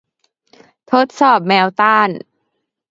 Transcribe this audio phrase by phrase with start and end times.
[0.91, 2.09] ทดสอบแมวต้าน